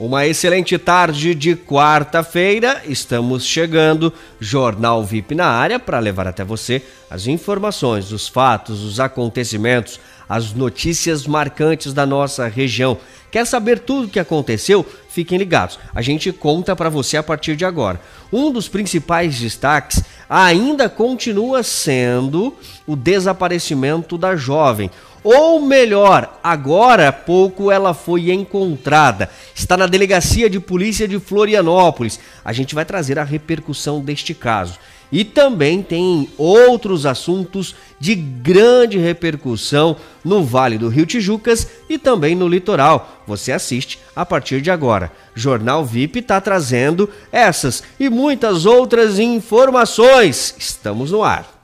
[0.00, 6.82] Uma excelente tarde de quarta-feira, estamos chegando, Jornal VIP na área, para levar até você
[7.10, 12.96] as informações, os fatos, os acontecimentos, as notícias marcantes da nossa região.
[13.30, 14.86] Quer saber tudo o que aconteceu?
[15.10, 18.00] Fiquem ligados, a gente conta para você a partir de agora.
[18.32, 22.56] Um dos principais destaques ainda continua sendo
[22.86, 24.90] o desaparecimento da jovem.
[25.22, 29.28] Ou melhor, agora há pouco ela foi encontrada.
[29.54, 32.18] Está na delegacia de polícia de Florianópolis.
[32.44, 34.78] A gente vai trazer a repercussão deste caso.
[35.12, 42.34] E também tem outros assuntos de grande repercussão no Vale do Rio Tijucas e também
[42.34, 43.20] no litoral.
[43.26, 45.10] Você assiste a partir de agora.
[45.34, 50.54] Jornal VIP está trazendo essas e muitas outras informações.
[50.58, 51.59] Estamos no ar.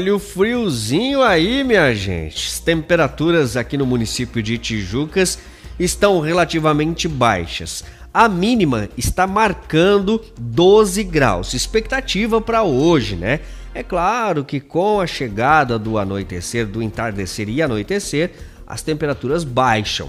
[0.00, 2.48] Olha o friozinho aí, minha gente.
[2.48, 5.38] As temperaturas aqui no município de Tijucas
[5.78, 7.84] estão relativamente baixas.
[8.12, 11.52] A mínima está marcando 12 graus.
[11.52, 13.40] Expectativa para hoje, né?
[13.74, 18.30] É claro que com a chegada do anoitecer, do entardecer e anoitecer,
[18.66, 20.08] as temperaturas baixam.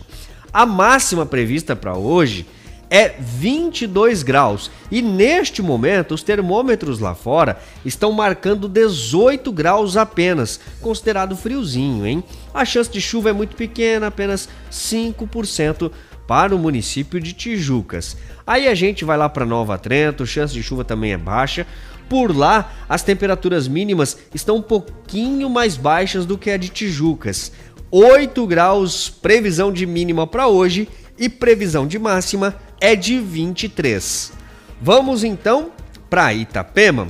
[0.54, 2.46] A máxima prevista para hoje
[2.92, 10.60] é 22 graus e neste momento os termômetros lá fora estão marcando 18 graus apenas,
[10.82, 12.22] considerado friozinho, hein?
[12.54, 15.90] A chance de chuva é muito pequena, apenas 5%
[16.28, 18.18] para o município de Tijucas.
[18.46, 21.66] Aí a gente vai lá para Nova Trento, chance de chuva também é baixa.
[22.10, 27.54] Por lá, as temperaturas mínimas estão um pouquinho mais baixas do que a de Tijucas.
[27.90, 34.34] 8 graus, previsão de mínima para hoje e previsão de máxima é de 23.
[34.82, 35.72] Vamos então
[36.10, 37.08] para Itapema.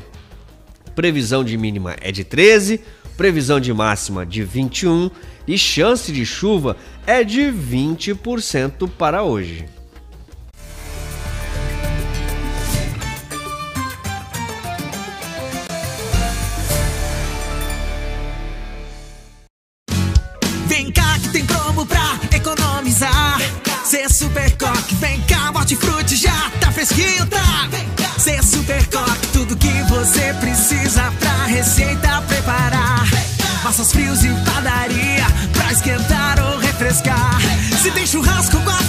[0.93, 2.81] Previsão de mínima é de 13,
[3.15, 5.09] previsão de máxima de 21
[5.47, 6.75] e chance de chuva
[7.07, 9.65] é de 20% para hoje.
[20.67, 23.39] Vem cá que tem promo pra economizar.
[23.83, 25.30] Cê super coque, vem cá,
[25.61, 27.69] hortifruti já tá fresquinho, tá?
[28.17, 33.07] Cê super coque, tudo que você precisa pra receita preparar.
[33.63, 37.39] Massas frios e padaria pra esquentar ou refrescar.
[37.81, 38.80] Se tem churrasco com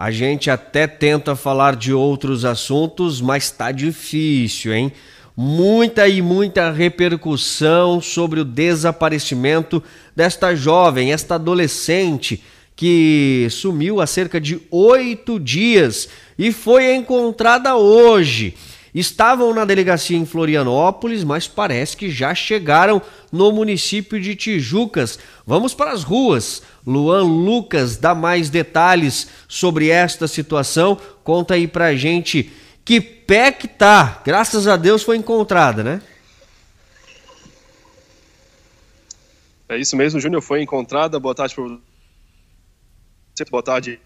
[0.00, 4.90] A gente até tenta falar de outros assuntos, mas tá difícil, hein?
[5.36, 9.82] Muita e muita repercussão sobre o desaparecimento
[10.16, 12.42] desta jovem, esta adolescente
[12.74, 18.54] que sumiu há cerca de oito dias e foi encontrada hoje.
[18.94, 25.18] Estavam na delegacia em Florianópolis, mas parece que já chegaram no município de Tijucas.
[25.46, 26.62] Vamos para as ruas.
[26.84, 30.98] Luan Lucas dá mais detalhes sobre esta situação.
[31.22, 32.50] Conta aí pra gente
[32.84, 34.20] que pé que tá.
[34.24, 36.02] Graças a Deus foi encontrada, né?
[39.68, 40.42] É isso mesmo, Júnior.
[40.42, 41.20] Foi encontrada.
[41.20, 41.80] Boa tarde, por...
[43.50, 44.00] boa tarde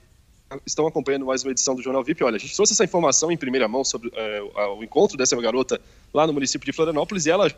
[0.67, 2.23] estão acompanhando mais uma edição do Jornal VIP.
[2.23, 4.43] Olha, a gente trouxe essa informação em primeira mão sobre é,
[4.77, 5.81] o encontro dessa garota
[6.13, 7.51] lá no município de Florianópolis e ela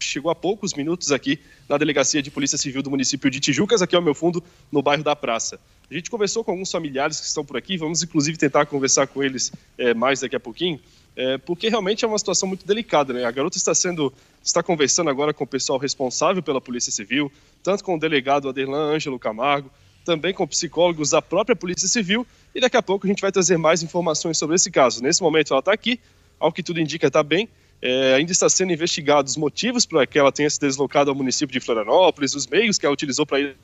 [0.00, 3.94] chegou há poucos minutos aqui na Delegacia de Polícia Civil do município de Tijucas, aqui
[3.94, 5.58] ao meu fundo, no bairro da Praça.
[5.90, 9.22] A gente conversou com alguns familiares que estão por aqui, vamos inclusive tentar conversar com
[9.22, 10.80] eles é, mais daqui a pouquinho,
[11.16, 13.12] é, porque realmente é uma situação muito delicada.
[13.12, 13.24] Né?
[13.24, 14.12] A garota está sendo,
[14.42, 17.30] está conversando agora com o pessoal responsável pela Polícia Civil,
[17.62, 19.70] tanto com o delegado Aderlan Ângelo Camargo,
[20.04, 23.56] também com psicólogos da própria Polícia Civil, e daqui a pouco a gente vai trazer
[23.56, 25.02] mais informações sobre esse caso.
[25.02, 25.98] Nesse momento ela está aqui,
[26.38, 27.48] ao que tudo indica está bem,
[27.80, 31.52] é, ainda está sendo investigados os motivos para que ela tenha se deslocado ao município
[31.52, 33.56] de Florianópolis, os meios que ela utilizou para ir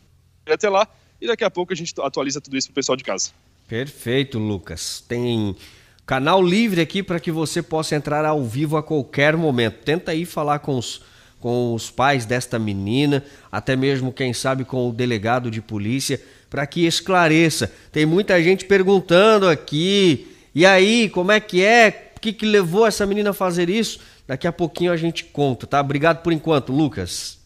[0.47, 0.89] até lá,
[1.21, 3.31] e daqui a pouco a gente atualiza tudo isso para o pessoal de casa.
[3.69, 5.05] Perfeito, Lucas.
[5.07, 5.55] Tem
[6.05, 9.85] canal livre aqui para que você possa entrar ao vivo a qualquer momento.
[9.85, 11.03] Tenta aí falar com os
[11.41, 16.67] com os pais desta menina, até mesmo, quem sabe, com o delegado de polícia, para
[16.67, 17.73] que esclareça.
[17.91, 22.13] Tem muita gente perguntando aqui, e aí, como é que é?
[22.17, 24.01] O que, que levou essa menina a fazer isso?
[24.29, 25.81] Daqui a pouquinho a gente conta, tá?
[25.81, 27.41] Obrigado por enquanto, Lucas.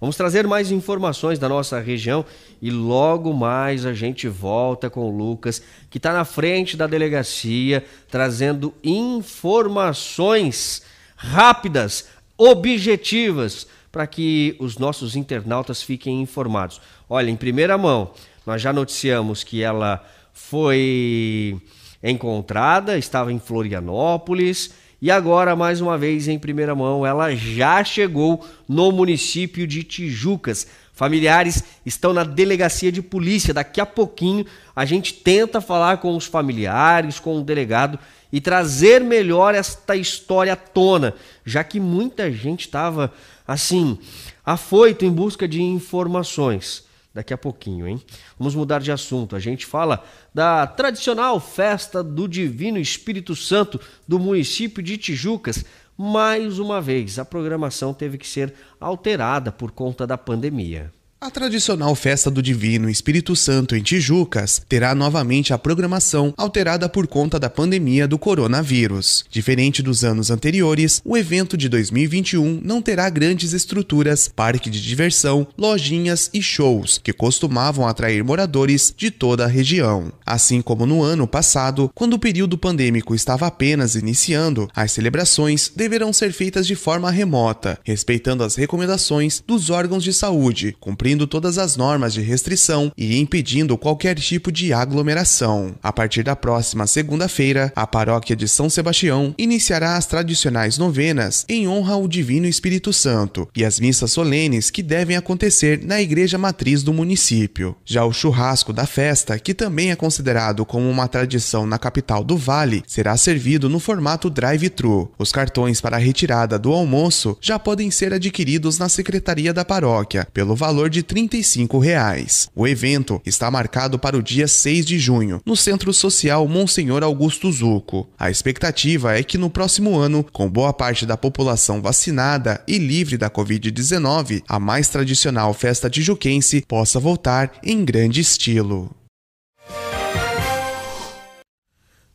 [0.00, 2.26] Vamos trazer mais informações da nossa região
[2.60, 7.82] e logo mais a gente volta com o Lucas, que está na frente da delegacia,
[8.10, 10.82] trazendo informações
[11.16, 16.80] rápidas, objetivas, para que os nossos internautas fiquem informados.
[17.08, 18.12] Olha, em primeira mão,
[18.46, 21.60] nós já noticiamos que ela foi
[22.02, 28.42] encontrada, estava em Florianópolis e agora, mais uma vez, em primeira mão, ela já chegou
[28.66, 30.66] no município de Tijucas.
[30.94, 33.52] Familiares estão na delegacia de polícia.
[33.52, 37.98] Daqui a pouquinho a gente tenta falar com os familiares, com o delegado
[38.32, 41.14] e trazer melhor esta história à tona,
[41.44, 43.12] já que muita gente estava
[43.46, 43.98] assim,
[44.46, 48.02] afoito em busca de informações daqui a pouquinho, hein?
[48.36, 49.36] Vamos mudar de assunto.
[49.36, 50.04] A gente fala
[50.34, 55.64] da tradicional festa do Divino Espírito Santo do município de Tijucas.
[55.96, 60.92] Mais uma vez, a programação teve que ser alterada por conta da pandemia.
[61.24, 67.06] A tradicional festa do Divino Espírito Santo em Tijucas terá novamente a programação alterada por
[67.06, 69.24] conta da pandemia do coronavírus.
[69.30, 75.46] Diferente dos anos anteriores, o evento de 2021 não terá grandes estruturas, parque de diversão,
[75.56, 80.12] lojinhas e shows que costumavam atrair moradores de toda a região.
[80.26, 86.12] Assim como no ano passado, quando o período pandêmico estava apenas iniciando, as celebrações deverão
[86.12, 91.58] ser feitas de forma remota, respeitando as recomendações dos órgãos de saúde, cumprindo cumprindo todas
[91.58, 95.74] as normas de restrição e impedindo qualquer tipo de aglomeração.
[95.80, 101.68] A partir da próxima segunda-feira, a paróquia de São Sebastião iniciará as tradicionais novenas em
[101.68, 106.82] honra ao Divino Espírito Santo e as missas solenes que devem acontecer na igreja matriz
[106.82, 107.76] do município.
[107.84, 112.36] Já o churrasco da festa, que também é considerado como uma tradição na capital do
[112.36, 115.12] Vale, será servido no formato drive-thru.
[115.16, 120.26] Os cartões para a retirada do almoço já podem ser adquiridos na secretaria da paróquia
[120.32, 122.48] pelo valor de 35 reais.
[122.56, 127.52] O evento está marcado para o dia 6 de junho, no Centro Social Monsenhor Augusto
[127.52, 128.08] Zuco.
[128.18, 133.16] A expectativa é que no próximo ano, com boa parte da população vacinada e livre
[133.16, 138.90] da Covid-19, a mais tradicional festa tijuquense possa voltar em grande estilo.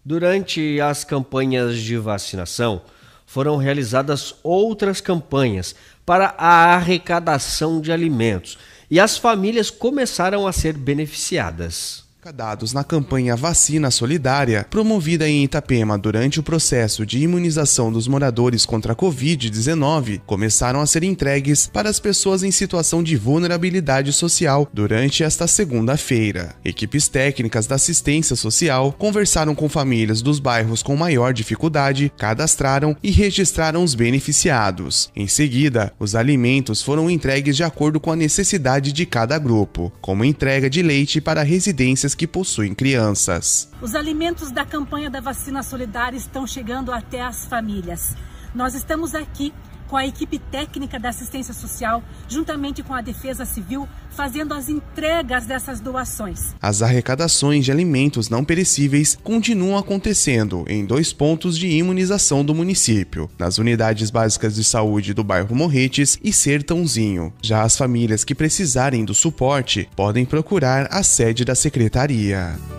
[0.04, 2.82] Durante as campanhas de vacinação,
[3.30, 8.58] foram realizadas outras campanhas para a arrecadação de alimentos
[8.90, 12.09] e as famílias começaram a ser beneficiadas.
[12.34, 18.66] Dados na campanha Vacina Solidária, promovida em Itapema durante o processo de imunização dos moradores
[18.66, 24.70] contra a Covid-19, começaram a ser entregues para as pessoas em situação de vulnerabilidade social
[24.72, 26.56] durante esta segunda-feira.
[26.64, 33.12] Equipes técnicas da assistência social conversaram com famílias dos bairros com maior dificuldade, cadastraram e
[33.12, 35.10] registraram os beneficiados.
[35.16, 40.26] Em seguida, os alimentos foram entregues de acordo com a necessidade de cada grupo, como
[40.26, 43.72] entrega de leite para residências que possuem crianças.
[43.82, 48.14] Os alimentos da campanha da vacina solidária estão chegando até as famílias.
[48.54, 49.54] Nós estamos aqui
[49.90, 55.46] com a equipe técnica da assistência social, juntamente com a Defesa Civil, fazendo as entregas
[55.46, 56.56] dessas doações.
[56.62, 63.30] As arrecadações de alimentos não perecíveis continuam acontecendo em dois pontos de imunização do município,
[63.38, 67.34] nas unidades básicas de saúde do bairro Morretes e Sertãozinho.
[67.42, 72.79] Já as famílias que precisarem do suporte podem procurar a sede da secretaria.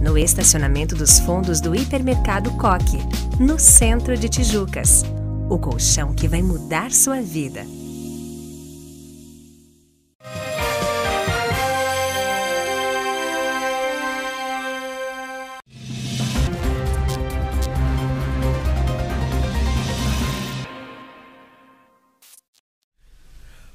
[0.00, 2.98] No estacionamento dos fundos do Hipermercado Coque
[3.40, 5.04] no centro de Tijucas.
[5.48, 7.64] O colchão que vai mudar sua vida.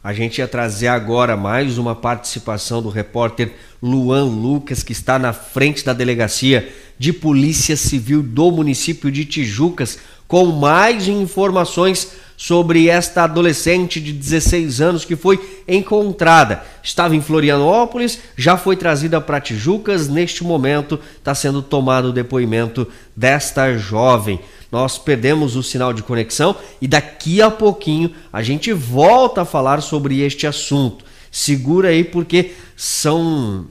[0.04, 5.32] A gente ia trazer agora mais uma participação do repórter Luan Lucas, que está na
[5.32, 13.26] frente da delegacia de Polícia Civil do município de Tijucas, com mais informações sobre esta
[13.26, 16.64] adolescente de 16 anos que foi encontrada.
[16.82, 20.08] Estava em Florianópolis, já foi trazida para Tijucas.
[20.08, 24.40] Neste momento está sendo tomado o depoimento desta jovem.
[24.72, 29.82] Nós perdemos o sinal de conexão e daqui a pouquinho a gente volta a falar
[29.82, 31.04] sobre este assunto.
[31.30, 33.68] Segura aí porque são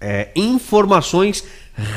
[0.00, 1.44] é, informações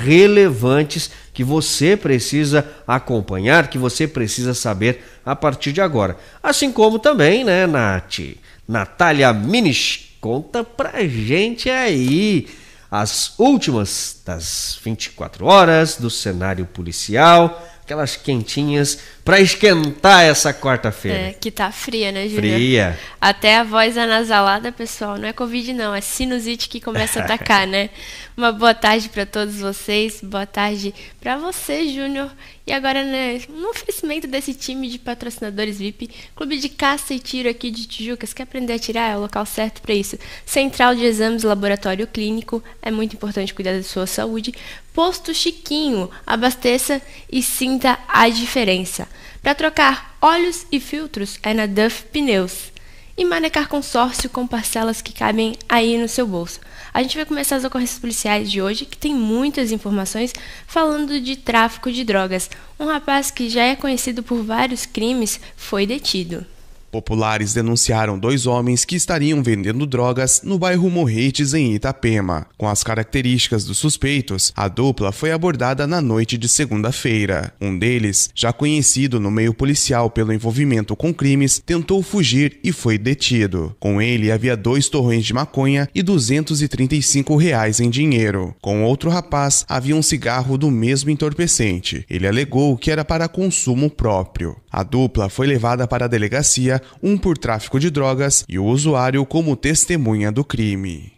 [0.03, 6.17] relevantes que você precisa acompanhar, que você precisa saber a partir de agora.
[6.41, 8.20] Assim como também, né, Nath?
[8.67, 12.48] Natália Minish, conta pra gente aí
[12.89, 21.29] as últimas das 24 horas do cenário policial aquelas quentinhas para esquentar essa quarta-feira.
[21.29, 22.53] É, que tá fria, né, Júlio?
[22.53, 23.00] Fria.
[23.20, 27.65] Até a voz anasalada, pessoal, não é Covid não, é sinusite que começa a atacar,
[27.65, 27.89] né?
[28.36, 32.29] Uma boa tarde para todos vocês, boa tarde para você, Júnior.
[32.67, 37.47] E agora, né, no oferecimento desse time de patrocinadores VIP, Clube de Caça e Tiro
[37.47, 39.13] aqui de Tijucas, quer aprender a tirar?
[39.13, 40.19] É o local certo para isso.
[40.45, 44.53] Central de Exames Laboratório Clínico, é muito importante cuidar da sua saúde.
[44.93, 49.07] Posto Chiquinho, abasteça e sinta a diferença.
[49.41, 52.75] Para trocar óleos e filtros é na Duff Pneus
[53.17, 56.59] e Manecar Consórcio com parcelas que cabem aí no seu bolso.
[56.93, 60.33] A gente vai começar as ocorrências policiais de hoje, que tem muitas informações
[60.67, 62.50] falando de tráfico de drogas.
[62.79, 66.45] Um rapaz que já é conhecido por vários crimes foi detido.
[66.91, 72.48] Populares denunciaram dois homens que estariam vendendo drogas no bairro Morretes, em Itapema.
[72.58, 77.53] Com as características dos suspeitos, a dupla foi abordada na noite de segunda-feira.
[77.60, 82.98] Um deles, já conhecido no meio policial pelo envolvimento com crimes, tentou fugir e foi
[82.98, 83.75] detido.
[83.79, 88.56] Com ele havia dois torrões de maconha e 235 reais em dinheiro.
[88.62, 92.06] Com outro rapaz, havia um cigarro do mesmo entorpecente.
[92.10, 94.56] Ele alegou que era para consumo próprio.
[94.77, 99.25] A dupla foi levada para a delegacia, um por tráfico de drogas e o usuário
[99.25, 101.13] como testemunha do crime.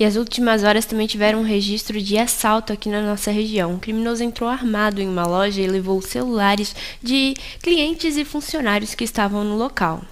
[0.00, 3.74] E as últimas horas também tiveram um registro de assalto aqui na nossa região.
[3.74, 9.04] Um criminoso entrou armado em uma loja e levou celulares de clientes e funcionários que
[9.04, 10.02] estavam no local.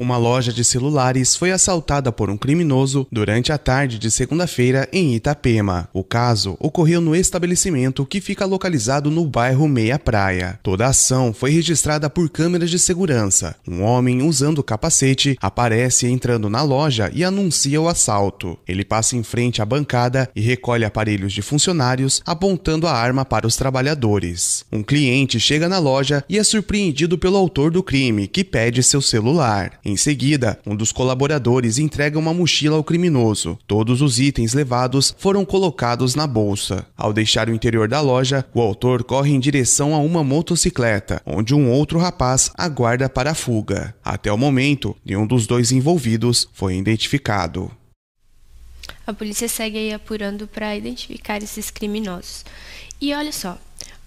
[0.00, 5.14] Uma loja de celulares foi assaltada por um criminoso durante a tarde de segunda-feira em
[5.14, 5.90] Itapema.
[5.92, 10.58] O caso ocorreu no estabelecimento que fica localizado no bairro Meia Praia.
[10.62, 13.54] Toda a ação foi registrada por câmeras de segurança.
[13.68, 18.58] Um homem usando capacete aparece entrando na loja e anuncia o assalto.
[18.66, 23.46] Ele passa em frente à bancada e recolhe aparelhos de funcionários, apontando a arma para
[23.46, 24.64] os trabalhadores.
[24.72, 29.02] Um cliente chega na loja e é surpreendido pelo autor do crime, que pede seu
[29.02, 29.78] celular.
[29.90, 33.58] Em seguida, um dos colaboradores entrega uma mochila ao criminoso.
[33.66, 36.86] Todos os itens levados foram colocados na bolsa.
[36.96, 41.56] Ao deixar o interior da loja, o autor corre em direção a uma motocicleta, onde
[41.56, 43.92] um outro rapaz aguarda para a fuga.
[44.04, 47.68] Até o momento, nenhum dos dois envolvidos foi identificado.
[49.04, 52.44] A polícia segue apurando para identificar esses criminosos.
[53.00, 53.58] E olha só,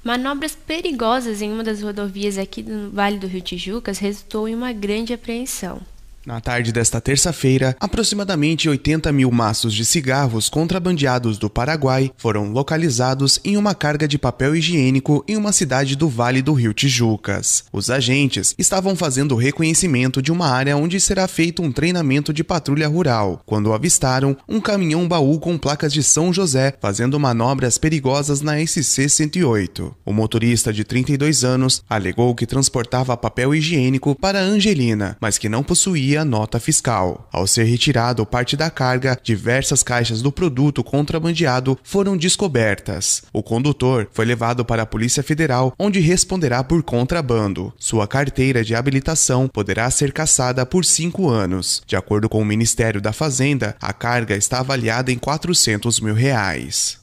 [0.03, 4.73] Manobras perigosas em uma das rodovias aqui do Vale do Rio Tijucas resultou em uma
[4.73, 5.81] grande apreensão.
[6.25, 13.41] Na tarde desta terça-feira, aproximadamente 80 mil maços de cigarros contrabandeados do Paraguai foram localizados
[13.43, 17.65] em uma carga de papel higiênico em uma cidade do Vale do Rio Tijucas.
[17.73, 22.87] Os agentes estavam fazendo reconhecimento de uma área onde será feito um treinamento de patrulha
[22.87, 28.59] rural, quando avistaram um caminhão baú com placas de São José fazendo manobras perigosas na
[28.59, 29.93] SC-108.
[30.05, 35.63] O motorista de 32 anos alegou que transportava papel higiênico para Angelina, mas que não
[35.63, 37.27] possuía a nota fiscal.
[37.31, 43.23] Ao ser retirado parte da carga, diversas caixas do produto contrabandeado foram descobertas.
[43.31, 47.73] O condutor foi levado para a Polícia Federal, onde responderá por contrabando.
[47.77, 51.81] Sua carteira de habilitação poderá ser cassada por cinco anos.
[51.85, 57.01] De acordo com o Ministério da Fazenda, a carga está avaliada em 400 mil reais.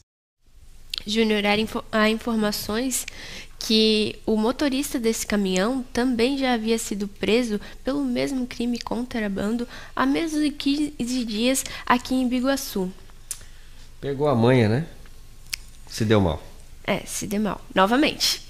[1.06, 1.42] Júnior,
[1.90, 3.06] há informações
[3.60, 10.06] que o motorista desse caminhão também já havia sido preso pelo mesmo crime contrabando há
[10.06, 12.90] menos de 15 dias aqui em Biguaçu.
[14.00, 14.86] Pegou a manha, né?
[15.86, 16.42] Se deu mal.
[16.84, 17.60] É, se deu mal.
[17.74, 18.42] Novamente.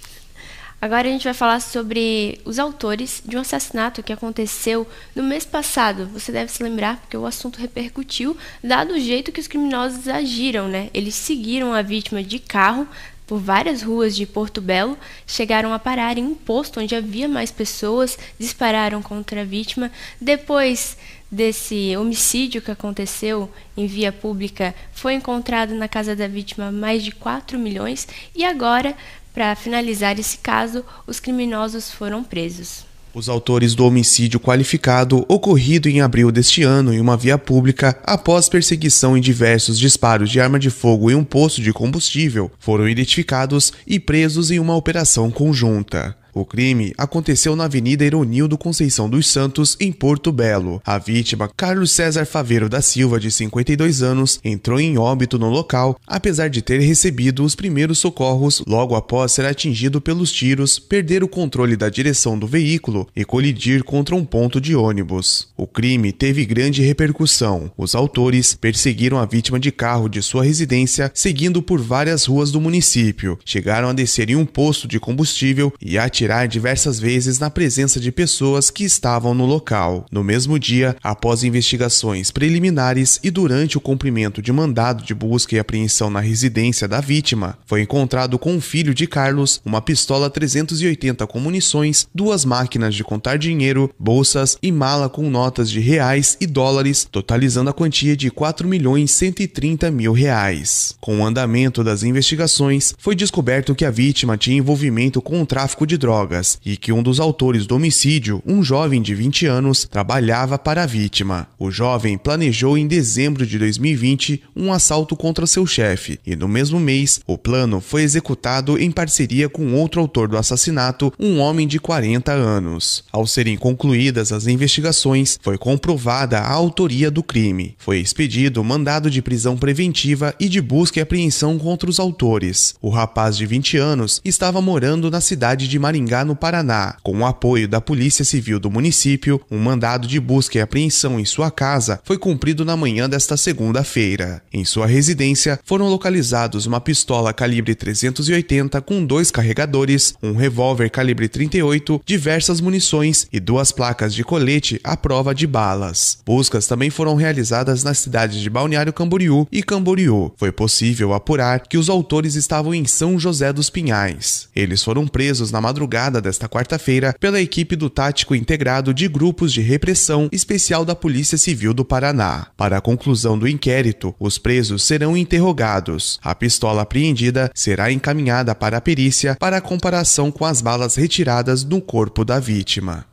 [0.81, 5.45] Agora a gente vai falar sobre os autores de um assassinato que aconteceu no mês
[5.45, 6.07] passado.
[6.07, 10.69] Você deve se lembrar, porque o assunto repercutiu, dado o jeito que os criminosos agiram,
[10.69, 10.89] né?
[10.95, 12.89] Eles seguiram a vítima de carro
[13.31, 17.53] por várias ruas de Porto Belo, chegaram a parar em um posto onde havia mais
[17.53, 19.93] pessoas, dispararam contra a vítima.
[20.21, 20.97] Depois
[21.31, 27.13] desse homicídio que aconteceu em via pública, foi encontrado na casa da vítima mais de
[27.13, 28.97] 4 milhões e agora
[29.33, 32.90] Para finalizar esse caso, os criminosos foram presos.
[33.13, 38.49] Os autores do homicídio qualificado, ocorrido em abril deste ano em uma via pública após
[38.49, 43.73] perseguição em diversos disparos de arma de fogo em um posto de combustível, foram identificados
[43.85, 46.17] e presos em uma operação conjunta.
[46.33, 50.81] O crime aconteceu na Avenida Ironildo Conceição dos Santos, em Porto Belo.
[50.85, 55.99] A vítima, Carlos César Faveiro da Silva, de 52 anos, entrou em óbito no local,
[56.07, 61.29] apesar de ter recebido os primeiros socorros logo após ser atingido pelos tiros, perder o
[61.29, 65.49] controle da direção do veículo e colidir contra um ponto de ônibus.
[65.57, 67.71] O crime teve grande repercussão.
[67.77, 72.61] Os autores perseguiram a vítima de carro de sua residência, seguindo por várias ruas do
[72.61, 73.39] município.
[73.45, 77.99] Chegaram a descer em um posto de combustível e atirar atirar diversas vezes na presença
[77.99, 80.05] de pessoas que estavam no local.
[80.13, 85.59] No mesmo dia, após investigações preliminares e durante o cumprimento de mandado de busca e
[85.59, 91.27] apreensão na residência da vítima, foi encontrado com o filho de Carlos uma pistola 380
[91.27, 96.47] com munições, duas máquinas de contar dinheiro, bolsas e mala com notas de reais e
[96.47, 100.95] dólares, totalizando a quantia de 4 milhões 130 mil reais.
[101.01, 105.87] Com o andamento das investigações, foi descoberto que a vítima tinha envolvimento com o tráfico
[105.87, 109.87] de drogas drogas e que um dos autores do homicídio, um jovem de 20 anos,
[109.89, 111.47] trabalhava para a vítima.
[111.57, 116.81] O jovem planejou em dezembro de 2020 um assalto contra seu chefe e no mesmo
[116.81, 121.79] mês o plano foi executado em parceria com outro autor do assassinato, um homem de
[121.79, 123.05] 40 anos.
[123.13, 127.77] Ao serem concluídas as investigações, foi comprovada a autoria do crime.
[127.79, 132.75] Foi expedido mandado de prisão preventiva e de busca e apreensão contra os autores.
[132.83, 136.97] O rapaz de 20 anos estava morando na cidade de Maringá Maringá, no Paraná.
[137.03, 141.25] Com o apoio da Polícia Civil do município, um mandado de busca e apreensão em
[141.25, 144.43] sua casa foi cumprido na manhã desta segunda-feira.
[144.53, 151.29] Em sua residência, foram localizados uma pistola calibre 380 com dois carregadores, um revólver calibre
[151.29, 156.19] 38, diversas munições e duas placas de colete à prova de balas.
[156.25, 160.33] Buscas também foram realizadas nas cidades de Balneário Camboriú e Camboriú.
[160.37, 164.49] Foi possível apurar que os autores estavam em São José dos Pinhais.
[164.57, 169.53] Eles foram presos na madrugada madrugada desta quarta-feira pela equipe do Tático Integrado de Grupos
[169.53, 172.47] de Repressão Especial da Polícia Civil do Paraná.
[172.57, 176.21] Para a conclusão do inquérito, os presos serão interrogados.
[176.23, 181.81] A pistola apreendida será encaminhada para a perícia para comparação com as balas retiradas do
[181.81, 183.05] corpo da vítima.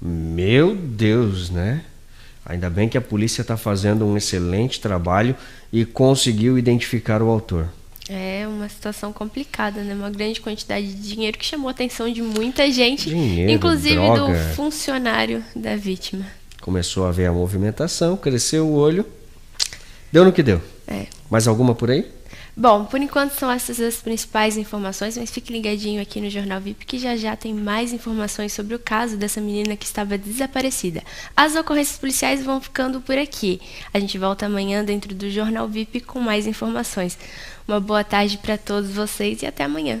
[0.00, 1.82] Meu Deus, né?
[2.44, 5.34] Ainda bem que a polícia está fazendo um excelente trabalho
[5.72, 7.66] e conseguiu identificar o autor.
[8.08, 9.94] É uma situação complicada, né?
[9.94, 14.32] Uma grande quantidade de dinheiro que chamou a atenção de muita gente, dinheiro, inclusive droga.
[14.32, 16.24] do funcionário da vítima.
[16.60, 19.04] Começou a ver a movimentação, cresceu o olho.
[20.12, 20.62] Deu no que deu.
[20.86, 21.06] É.
[21.28, 22.06] Mais alguma por aí?
[22.58, 26.86] Bom, por enquanto são essas as principais informações, mas fique ligadinho aqui no Jornal VIP
[26.86, 31.02] que já já tem mais informações sobre o caso dessa menina que estava desaparecida.
[31.36, 33.60] As ocorrências policiais vão ficando por aqui.
[33.92, 37.18] A gente volta amanhã dentro do Jornal VIP com mais informações.
[37.66, 40.00] Uma boa tarde para todos vocês e até amanhã.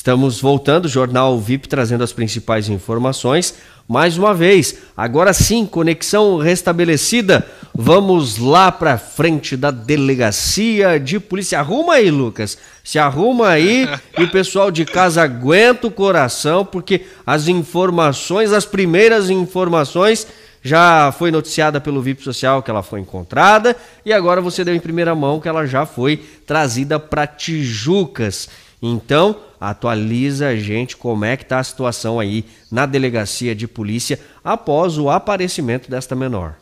[0.00, 3.54] Estamos voltando, Jornal VIP trazendo as principais informações.
[3.86, 7.46] Mais uma vez, agora sim, conexão restabelecida.
[7.74, 11.58] Vamos lá para frente da delegacia de polícia.
[11.58, 12.56] Arruma aí, Lucas.
[12.82, 13.86] Se arruma aí
[14.16, 20.26] e o pessoal de casa aguenta o coração, porque as informações, as primeiras informações,
[20.62, 24.80] já foi noticiada pelo VIP Social que ela foi encontrada e agora você deu em
[24.80, 28.48] primeira mão que ela já foi trazida para Tijucas.
[28.82, 34.18] Então, atualiza a gente como é que está a situação aí na delegacia de polícia
[34.42, 36.56] após o aparecimento desta menor.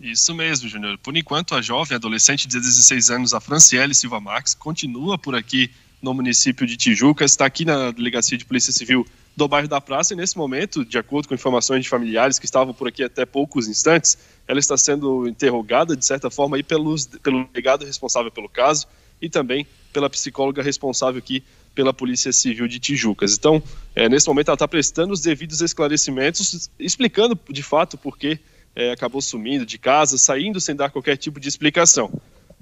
[0.00, 0.96] Isso mesmo, Júnior.
[0.98, 5.70] Por enquanto, a jovem adolescente de 16 anos, a Franciele Silva Marques, continua por aqui
[6.00, 10.14] no município de Tijuca, está aqui na delegacia de Polícia Civil do bairro da Praça
[10.14, 13.68] e nesse momento, de acordo com informações de familiares que estavam por aqui até poucos
[13.68, 14.16] instantes,
[14.48, 18.86] ela está sendo interrogada de certa forma aí pelos, pelo delegado responsável pelo caso
[19.20, 21.42] e também pela psicóloga responsável aqui
[21.74, 23.36] pela Polícia Civil de Tijucas.
[23.36, 23.62] Então,
[23.94, 28.38] é, nesse momento ela está prestando os devidos esclarecimentos, explicando de fato por que
[28.74, 32.10] é, acabou sumindo de casa, saindo sem dar qualquer tipo de explicação.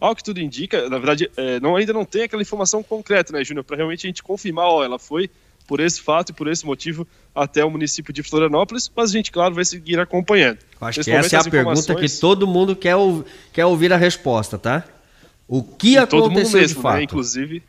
[0.00, 3.42] Ao que tudo indica, na verdade, é, não, ainda não tem aquela informação concreta, né,
[3.42, 5.28] Júnior, para realmente a gente confirmar, ó, ela foi
[5.66, 9.30] por esse fato e por esse motivo até o município de Florianópolis, mas a gente,
[9.30, 10.58] claro, vai seguir acompanhando.
[10.80, 12.94] Eu acho Nesse que essa é a pergunta que todo mundo quer,
[13.52, 14.84] quer ouvir a resposta, tá?
[15.48, 16.82] O que e aconteceu todo mundo mesmo, de né?
[16.82, 16.96] fato?
[16.96, 17.02] Né?
[17.04, 17.62] Inclusive,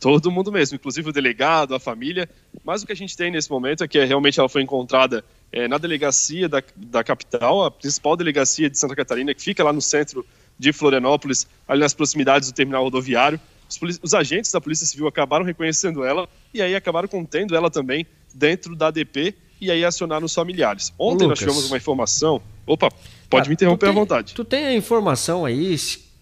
[0.00, 2.28] todo mundo mesmo, inclusive o delegado, a família,
[2.64, 5.68] mas o que a gente tem nesse momento é que realmente ela foi encontrada é,
[5.68, 9.82] na delegacia da, da capital, a principal delegacia de Santa Catarina, que fica lá no
[9.82, 10.24] centro
[10.58, 13.38] de Florianópolis, ali nas proximidades do terminal rodoviário.
[13.68, 18.06] Os, os, agentes da Polícia Civil acabaram reconhecendo ela e aí acabaram contendo ela também
[18.32, 20.92] dentro da ADP e aí acionaram os familiares.
[20.98, 22.40] Ontem nós tivemos uma informação.
[22.66, 22.90] Opa,
[23.28, 24.34] pode ah, me interromper tem, à vontade.
[24.34, 25.74] Tu tem a informação aí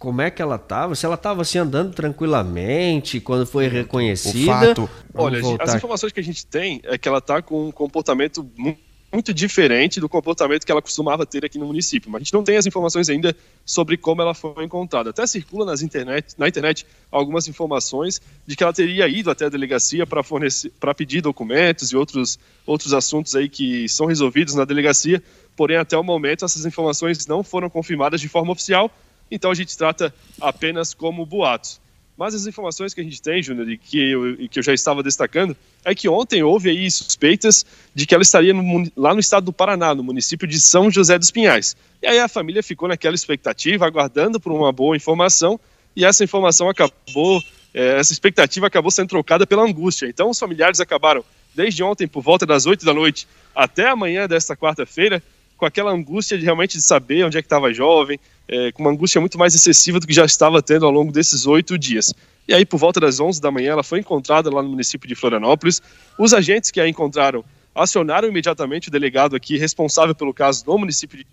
[0.04, 0.94] como é que ela estava?
[0.94, 4.42] Se ela estava assim andando tranquilamente quando foi reconhecida?
[4.42, 4.90] O fato.
[5.14, 8.84] Olha, as informações que a gente tem é que ela está com um comportamento muito
[9.14, 12.10] muito diferente do comportamento que ela costumava ter aqui no município.
[12.10, 15.10] Mas a gente não tem as informações ainda sobre como ela foi encontrada.
[15.10, 19.48] Até circula nas internet, na internet algumas informações de que ela teria ido até a
[19.48, 24.64] delegacia para fornecer, para pedir documentos e outros, outros assuntos aí que são resolvidos na
[24.64, 25.22] delegacia.
[25.54, 28.90] Porém, até o momento, essas informações não foram confirmadas de forma oficial.
[29.30, 31.80] Então a gente trata apenas como boatos.
[32.16, 34.72] Mas as informações que a gente tem, Júnior, e que eu, e que eu já
[34.72, 39.18] estava destacando, é que ontem houve aí suspeitas de que ela estaria no, lá no
[39.18, 41.76] estado do Paraná, no município de São José dos Pinhais.
[42.00, 45.58] E aí a família ficou naquela expectativa, aguardando por uma boa informação,
[45.96, 50.06] e essa informação acabou, é, essa expectativa acabou sendo trocada pela angústia.
[50.06, 54.56] Então os familiares acabaram, desde ontem, por volta das 8 da noite, até amanhã desta
[54.56, 55.20] quarta-feira,
[55.56, 58.90] com aquela angústia de realmente de saber onde é que estava jovem, é, com uma
[58.90, 62.14] angústia muito mais excessiva do que já estava tendo ao longo desses oito dias.
[62.46, 65.14] E aí, por volta das 11 da manhã, ela foi encontrada lá no município de
[65.14, 65.80] Florianópolis.
[66.18, 71.18] Os agentes que a encontraram acionaram imediatamente o delegado aqui responsável pelo caso no município
[71.18, 71.26] de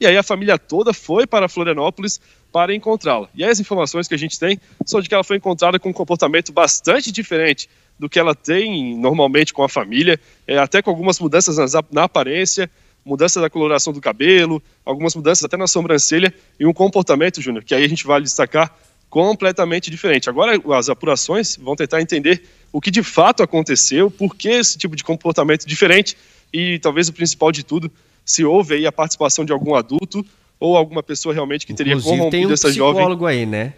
[0.00, 2.18] e aí a família toda foi para Florianópolis
[2.50, 3.28] para encontrá-la.
[3.34, 5.92] E as informações que a gente tem são de que ela foi encontrada com um
[5.92, 11.20] comportamento bastante diferente do que ela tem normalmente com a família, é, até com algumas
[11.20, 11.58] mudanças
[11.92, 12.70] na aparência,
[13.04, 17.74] mudança da coloração do cabelo, algumas mudanças até na sobrancelha e um comportamento, Júnior, que
[17.74, 18.74] aí a gente vai destacar
[19.08, 20.30] completamente diferente.
[20.30, 24.94] Agora as apurações vão tentar entender o que de fato aconteceu, por que esse tipo
[24.94, 26.16] de comportamento diferente
[26.52, 27.90] e talvez o principal de tudo,
[28.24, 30.24] se houve aí a participação de algum adulto
[30.58, 32.94] ou alguma pessoa realmente que teria Inclusive, corrompido tem um essa jovem.
[32.94, 33.72] psicólogo aí, né?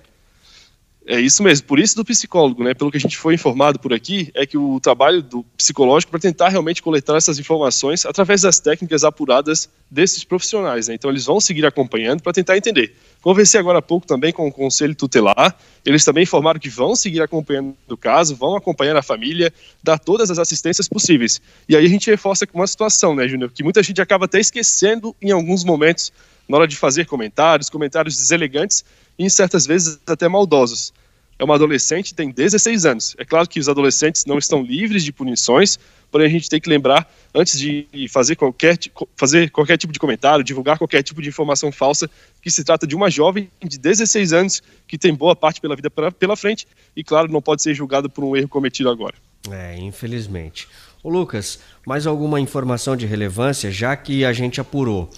[1.05, 2.75] É isso mesmo, por isso do psicólogo, né?
[2.75, 6.21] Pelo que a gente foi informado por aqui, é que o trabalho do psicológico para
[6.21, 10.95] tentar realmente coletar essas informações através das técnicas apuradas desses profissionais, né?
[10.95, 12.95] Então eles vão seguir acompanhando para tentar entender.
[13.21, 17.21] Conversei agora há pouco também com o conselho tutelar, eles também informaram que vão seguir
[17.21, 21.41] acompanhando o caso, vão acompanhar a família, dar todas as assistências possíveis.
[21.69, 24.38] E aí a gente reforça com uma situação, né, Júnior, que muita gente acaba até
[24.38, 26.12] esquecendo em alguns momentos
[26.49, 28.85] na hora de fazer comentários, comentários deselegantes
[29.18, 30.92] e, em certas vezes, até maldosos.
[31.38, 33.16] É uma adolescente, tem 16 anos.
[33.18, 35.79] É claro que os adolescentes não estão livres de punições,
[36.11, 38.79] porém a gente tem que lembrar, antes de fazer qualquer,
[39.16, 42.09] fazer qualquer tipo de comentário, divulgar qualquer tipo de informação falsa,
[42.40, 45.90] que se trata de uma jovem de 16 anos que tem boa parte pela vida
[45.90, 49.14] pela frente e, claro, não pode ser julgado por um erro cometido agora.
[49.51, 50.68] É, infelizmente.
[51.03, 55.11] Ô Lucas, mais alguma informação de relevância, já que a gente apurou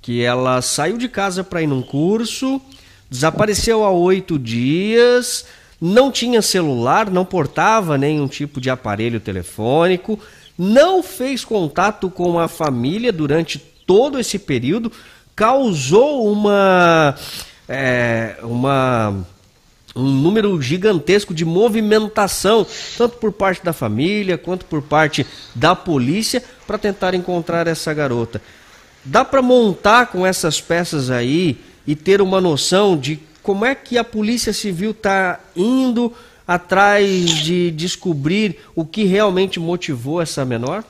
[0.00, 2.62] que ela saiu de casa para ir num curso,
[3.10, 5.46] desapareceu há oito dias,
[5.80, 10.18] não tinha celular, não portava nenhum tipo de aparelho telefônico,
[10.58, 14.90] não fez contato com a família durante todo esse período,
[15.34, 17.14] causou uma.
[17.68, 19.26] É, uma
[19.94, 22.66] um número gigantesco de movimentação,
[22.98, 28.42] tanto por parte da família quanto por parte da polícia, para tentar encontrar essa garota.
[29.02, 33.96] Dá para montar com essas peças aí e ter uma noção de como é que
[33.96, 36.12] a Polícia Civil está indo
[36.46, 40.84] atrás de descobrir o que realmente motivou essa menor?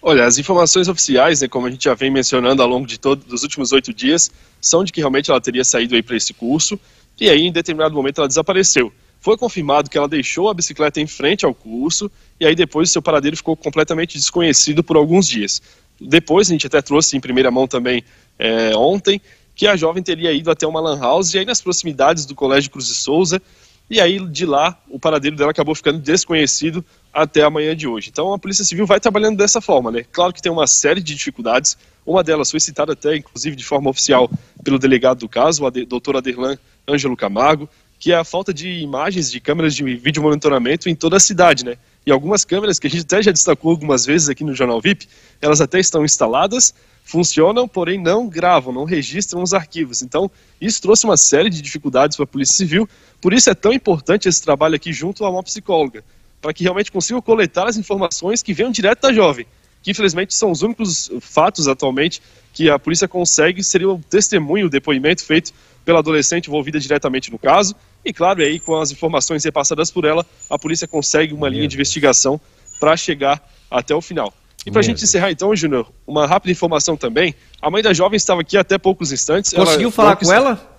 [0.00, 3.30] Olha, as informações oficiais, né, como a gente já vem mencionando ao longo de todos
[3.32, 6.78] os últimos oito dias, são de que realmente ela teria saído aí para esse curso
[7.20, 8.92] e aí em determinado momento ela desapareceu.
[9.20, 13.02] Foi confirmado que ela deixou a bicicleta em frente ao curso e aí depois seu
[13.02, 15.60] paradeiro ficou completamente desconhecido por alguns dias.
[16.00, 18.04] Depois, a gente até trouxe em primeira mão também
[18.38, 19.20] é, ontem,
[19.58, 22.70] que a jovem teria ido até uma lan house e aí nas proximidades do Colégio
[22.70, 23.42] Cruz de Souza,
[23.90, 28.08] e aí de lá o paradeiro dela acabou ficando desconhecido até a manhã de hoje.
[28.08, 30.04] Então a Polícia Civil vai trabalhando dessa forma, né?
[30.12, 33.90] Claro que tem uma série de dificuldades, uma delas foi citada até, inclusive, de forma
[33.90, 34.30] oficial
[34.62, 36.56] pelo delegado do caso, o doutor Aderlan
[36.88, 37.68] Ângelo Camargo,
[37.98, 41.64] que é a falta de imagens de câmeras de vídeo monitoramento em toda a cidade,
[41.64, 41.76] né?
[42.06, 45.08] E algumas câmeras, que a gente até já destacou algumas vezes aqui no Jornal VIP,
[45.42, 46.72] elas até estão instaladas,
[47.08, 50.02] funcionam, porém não gravam, não registram os arquivos.
[50.02, 52.86] Então, isso trouxe uma série de dificuldades para a Polícia Civil,
[53.18, 56.04] por isso é tão importante esse trabalho aqui junto a uma psicóloga,
[56.38, 59.46] para que realmente consigam coletar as informações que venham direto da jovem,
[59.82, 62.20] que infelizmente são os únicos fatos atualmente
[62.52, 65.54] que a polícia consegue, seria o testemunho, o depoimento feito
[65.86, 70.26] pela adolescente envolvida diretamente no caso, e claro, aí com as informações repassadas por ela,
[70.50, 72.38] a polícia consegue uma linha de investigação
[72.78, 74.34] para chegar até o final.
[74.66, 77.34] E para a gente encerrar então, Júnior, uma rápida informação também.
[77.62, 79.52] A mãe da jovem estava aqui até poucos instantes.
[79.52, 80.28] Conseguiu ela falar quis...
[80.28, 80.78] com ela?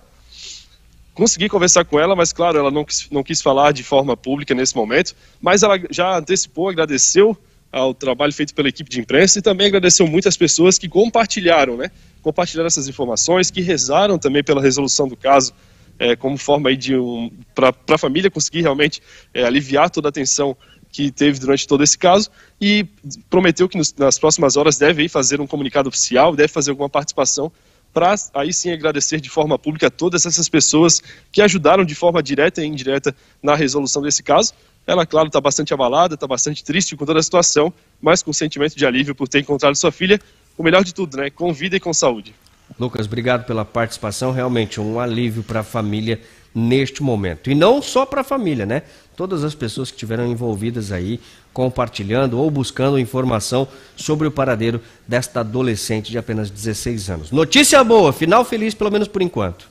[1.14, 4.54] Consegui conversar com ela, mas claro, ela não quis, não quis falar de forma pública
[4.54, 5.14] nesse momento.
[5.40, 7.36] Mas ela já antecipou, agradeceu
[7.72, 11.90] ao trabalho feito pela equipe de imprensa e também agradeceu muitas pessoas que compartilharam, né?
[12.22, 15.52] Compartilharam essas informações, que rezaram também pela resolução do caso
[16.00, 19.02] é, como forma aí de um para a família conseguir realmente
[19.34, 20.56] é, aliviar toda a tensão
[20.92, 22.86] que teve durante todo esse caso e
[23.28, 27.52] prometeu que nos, nas próximas horas deve fazer um comunicado oficial, deve fazer alguma participação
[27.92, 32.62] para aí sim agradecer de forma pública todas essas pessoas que ajudaram de forma direta
[32.62, 34.54] e indireta na resolução desse caso.
[34.86, 38.76] Ela, claro, está bastante abalada, está bastante triste com toda a situação, mas com sentimento
[38.76, 40.20] de alívio por ter encontrado sua filha.
[40.56, 41.30] O melhor de tudo, né?
[41.30, 42.34] Com vida e com saúde.
[42.78, 44.32] Lucas, obrigado pela participação.
[44.32, 46.20] Realmente um alívio para a família
[46.54, 47.50] neste momento.
[47.50, 48.82] E não só para a família, né?
[49.16, 51.20] Todas as pessoas que estiveram envolvidas aí,
[51.52, 57.30] compartilhando ou buscando informação sobre o paradeiro desta adolescente de apenas 16 anos.
[57.30, 59.68] Notícia boa, final feliz pelo menos por enquanto.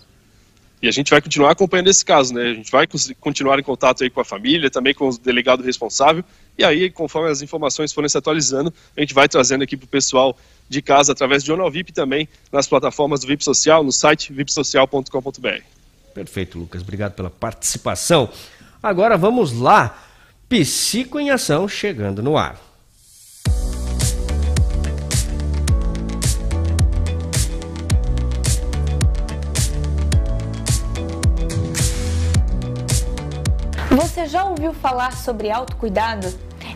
[0.82, 2.44] E a gente vai continuar acompanhando esse caso, né?
[2.44, 2.88] A gente vai
[3.20, 6.24] continuar em contato aí com a família, também com o delegado responsável.
[6.58, 9.90] E aí, conforme as informações forem se atualizando, a gente vai trazendo aqui para o
[9.90, 10.38] pessoal
[10.70, 15.79] de casa através do Jornal VIP também nas plataformas do VIP Social, no site vipsocial.com.br.
[16.14, 16.82] Perfeito, Lucas.
[16.82, 18.30] Obrigado pela participação.
[18.82, 19.98] Agora vamos lá.
[20.48, 22.60] Psico em Ação chegando no ar.
[33.92, 36.28] Você já ouviu falar sobre autocuidado?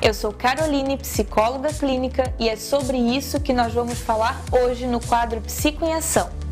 [0.02, 5.00] Eu sou Caroline, psicóloga clínica, e é sobre isso que nós vamos falar hoje no
[5.00, 6.43] quadro Psico em Ação.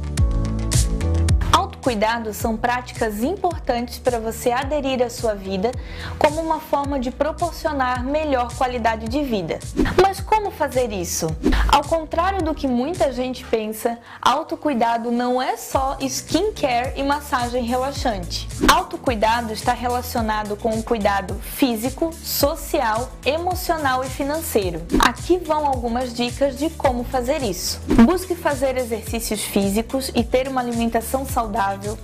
[1.81, 5.71] Cuidados são práticas importantes para você aderir à sua vida
[6.19, 9.57] como uma forma de proporcionar melhor qualidade de vida.
[9.99, 11.27] Mas como fazer isso?
[11.67, 18.47] Ao contrário do que muita gente pensa, autocuidado não é só skincare e massagem relaxante.
[18.71, 24.83] Autocuidado está relacionado com o cuidado físico, social, emocional e financeiro.
[24.99, 27.81] Aqui vão algumas dicas de como fazer isso.
[28.05, 31.97] Busque fazer exercícios físicos e ter uma alimentação saudável saudável,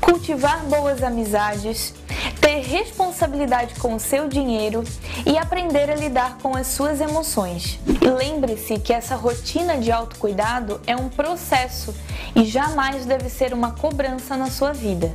[0.00, 1.94] cultivar boas amizades,
[2.40, 4.84] ter responsabilidade com o seu dinheiro
[5.26, 7.78] e aprender a lidar com as suas emoções.
[8.00, 11.94] E lembre-se que essa rotina de autocuidado é um processo
[12.34, 15.12] e jamais deve ser uma cobrança na sua vida.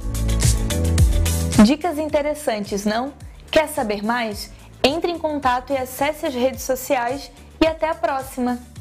[1.63, 3.13] Dicas interessantes, não?
[3.49, 4.51] Quer saber mais?
[4.83, 8.72] Entre em contato e acesse as redes sociais e até a próxima!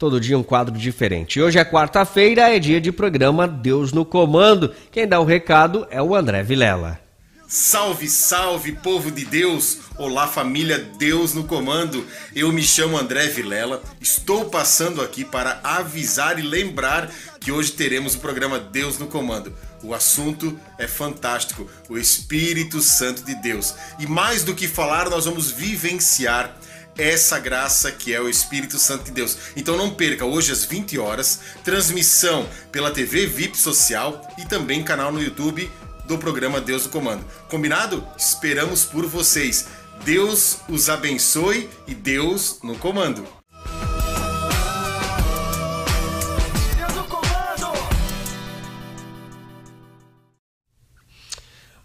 [0.00, 1.38] Todo dia um quadro diferente.
[1.42, 4.74] Hoje é quarta-feira, é dia de programa Deus no Comando.
[4.90, 6.98] Quem dá o recado é o André Vilela.
[7.46, 9.80] Salve, salve, povo de Deus!
[9.98, 12.06] Olá, família Deus no Comando.
[12.34, 13.82] Eu me chamo André Vilela.
[14.00, 19.52] Estou passando aqui para avisar e lembrar que hoje teremos o programa Deus no Comando.
[19.82, 23.74] O assunto é fantástico, o Espírito Santo de Deus.
[23.98, 26.56] E mais do que falar, nós vamos vivenciar
[26.96, 29.36] essa graça que é o Espírito Santo de Deus.
[29.56, 35.10] Então não perca hoje às 20 horas, transmissão pela TV VIP Social e também canal
[35.12, 35.70] no YouTube
[36.06, 37.24] do programa Deus do Comando.
[37.48, 38.06] Combinado?
[38.18, 39.66] Esperamos por vocês.
[40.04, 43.39] Deus os abençoe e Deus no comando.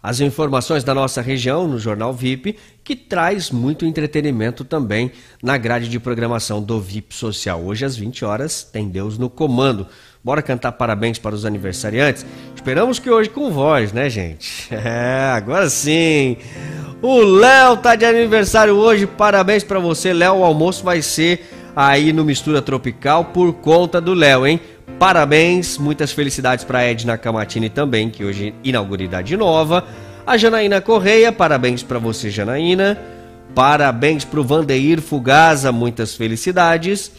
[0.06, 5.10] As informações da nossa região no Jornal VIP, que traz muito entretenimento também
[5.42, 7.60] na grade de programação do VIP Social.
[7.60, 9.84] Hoje às 20 horas tem Deus no comando.
[10.22, 12.24] Bora cantar parabéns para os aniversariantes?
[12.54, 14.68] Esperamos que hoje com voz, né, gente?
[14.70, 16.36] É, agora sim.
[17.02, 19.08] O Léo tá de aniversário hoje.
[19.08, 20.36] Parabéns para você, Léo.
[20.36, 24.60] O almoço vai ser aí no Mistura Tropical por conta do Léo, hein?
[24.98, 29.84] Parabéns, muitas felicidades para Edna Camatini também, que hoje inaugura idade nova.
[30.26, 32.98] A Janaína Correia, parabéns para você, Janaína.
[33.54, 37.12] Parabéns para o Vandeir Fugaza, muitas felicidades.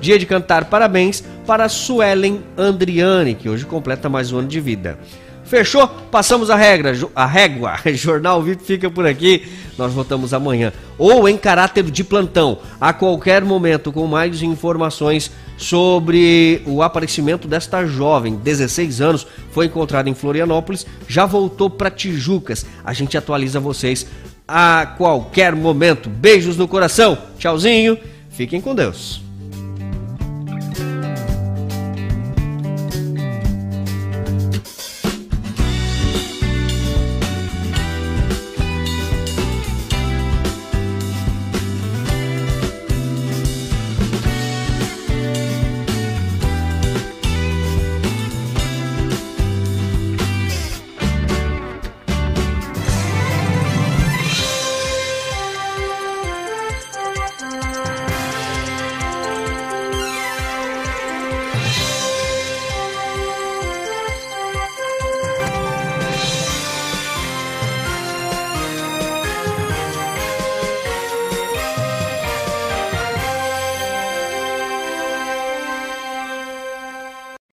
[0.00, 4.98] Dia de cantar parabéns para Suelen Andriani, que hoje completa mais um ano de vida.
[5.44, 5.88] Fechou?
[6.10, 7.76] Passamos a regra, a régua.
[7.94, 9.48] Jornal VIP fica por aqui.
[9.78, 16.62] Nós voltamos amanhã ou em caráter de plantão, a qualquer momento com mais informações sobre
[16.64, 22.64] o aparecimento desta jovem, 16 anos, foi encontrada em Florianópolis, já voltou para Tijucas.
[22.82, 24.06] A gente atualiza vocês
[24.46, 26.08] a qualquer momento.
[26.08, 27.18] Beijos no coração.
[27.38, 27.98] Tchauzinho.
[28.30, 29.27] Fiquem com Deus.